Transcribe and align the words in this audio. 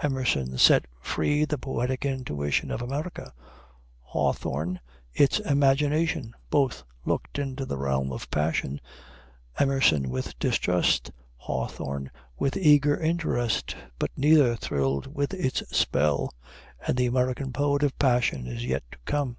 Emerson 0.00 0.56
set 0.56 0.84
free 1.00 1.44
the 1.44 1.58
poetic 1.58 2.06
intuition 2.06 2.70
of 2.70 2.80
America, 2.80 3.32
Hawthorne 3.98 4.78
its 5.12 5.40
imagination. 5.40 6.34
Both 6.50 6.84
looked 7.04 7.36
into 7.36 7.66
the 7.66 7.76
realm 7.76 8.12
of 8.12 8.30
passion, 8.30 8.80
Emerson 9.58 10.08
with 10.08 10.38
distrust, 10.38 11.10
Hawthorne 11.34 12.12
with 12.38 12.56
eager 12.56 12.96
interest; 12.96 13.74
but 13.98 14.12
neither 14.16 14.54
thrilled 14.54 15.08
with 15.12 15.34
its 15.34 15.64
spell, 15.76 16.32
and 16.86 16.96
the 16.96 17.06
American 17.06 17.52
poet 17.52 17.82
of 17.82 17.98
passion 17.98 18.46
is 18.46 18.64
yet 18.64 18.84
to 18.92 18.98
come. 19.04 19.36